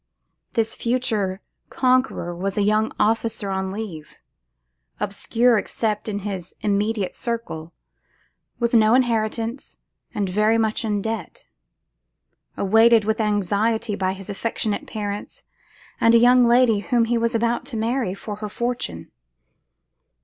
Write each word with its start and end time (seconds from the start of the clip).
This 0.53 0.73
future 0.73 1.41
conqueror 1.69 2.35
was 2.35 2.57
a 2.57 2.63
young 2.63 2.91
officer 2.99 3.51
on 3.51 3.71
leave, 3.71 4.17
obscure 4.99 5.59
except 5.59 6.09
in 6.09 6.21
his 6.25 6.55
immediate 6.61 7.15
circle, 7.15 7.71
with 8.57 8.73
no 8.73 8.95
inheritance, 8.95 9.77
and 10.15 10.27
very 10.27 10.57
much 10.57 10.83
in 10.83 11.03
debt; 11.03 11.45
awaited 12.57 13.05
with 13.05 13.21
anxiety 13.21 13.93
by 13.95 14.13
his 14.13 14.27
affectionate 14.27 14.87
parents, 14.87 15.43
and 16.01 16.15
a 16.15 16.17
young 16.17 16.47
lady 16.47 16.79
whom 16.79 17.05
he 17.05 17.19
was 17.19 17.35
about 17.35 17.63
to 17.67 17.77
marry 17.77 18.15
for 18.15 18.37
her 18.37 18.49
fortune! 18.49 19.11